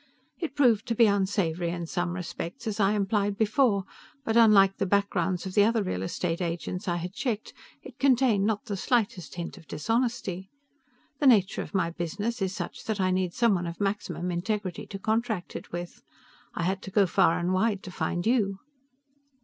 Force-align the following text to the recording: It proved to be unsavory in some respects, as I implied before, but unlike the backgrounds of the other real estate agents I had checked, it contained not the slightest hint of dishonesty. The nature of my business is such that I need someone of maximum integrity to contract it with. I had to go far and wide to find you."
It 0.39 0.55
proved 0.55 0.87
to 0.87 0.95
be 0.95 1.05
unsavory 1.05 1.69
in 1.69 1.85
some 1.85 2.13
respects, 2.15 2.65
as 2.65 2.79
I 2.79 2.93
implied 2.93 3.37
before, 3.37 3.83
but 4.25 4.35
unlike 4.35 4.77
the 4.77 4.87
backgrounds 4.87 5.45
of 5.45 5.53
the 5.53 5.63
other 5.63 5.83
real 5.83 6.01
estate 6.01 6.41
agents 6.41 6.87
I 6.87 6.95
had 6.95 7.13
checked, 7.13 7.53
it 7.83 7.99
contained 7.99 8.43
not 8.47 8.65
the 8.65 8.75
slightest 8.75 9.35
hint 9.35 9.59
of 9.59 9.67
dishonesty. 9.67 10.49
The 11.19 11.27
nature 11.27 11.61
of 11.61 11.75
my 11.75 11.91
business 11.91 12.41
is 12.41 12.51
such 12.51 12.85
that 12.85 12.99
I 12.99 13.11
need 13.11 13.35
someone 13.35 13.67
of 13.67 13.79
maximum 13.79 14.31
integrity 14.31 14.87
to 14.87 14.97
contract 14.97 15.55
it 15.55 15.71
with. 15.71 16.01
I 16.55 16.63
had 16.63 16.81
to 16.81 16.89
go 16.89 17.05
far 17.05 17.37
and 17.37 17.53
wide 17.53 17.83
to 17.83 17.91
find 17.91 18.25
you." 18.25 18.57